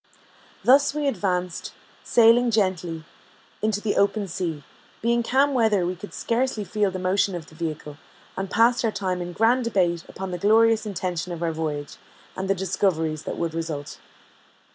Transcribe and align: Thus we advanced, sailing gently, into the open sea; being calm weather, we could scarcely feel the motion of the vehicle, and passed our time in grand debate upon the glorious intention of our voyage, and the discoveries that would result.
Thus 0.63 0.95
we 0.95 1.07
advanced, 1.07 1.75
sailing 2.03 2.49
gently, 2.49 3.05
into 3.61 3.79
the 3.79 3.97
open 3.97 4.27
sea; 4.27 4.63
being 4.99 5.21
calm 5.21 5.53
weather, 5.53 5.85
we 5.85 5.95
could 5.95 6.11
scarcely 6.15 6.63
feel 6.63 6.89
the 6.89 6.97
motion 6.97 7.35
of 7.35 7.45
the 7.45 7.53
vehicle, 7.53 7.97
and 8.35 8.49
passed 8.49 8.83
our 8.83 8.89
time 8.91 9.21
in 9.21 9.31
grand 9.31 9.63
debate 9.63 10.03
upon 10.09 10.31
the 10.31 10.39
glorious 10.39 10.87
intention 10.87 11.31
of 11.33 11.43
our 11.43 11.51
voyage, 11.51 11.97
and 12.35 12.49
the 12.49 12.55
discoveries 12.55 13.25
that 13.25 13.37
would 13.37 13.53
result. 13.53 13.99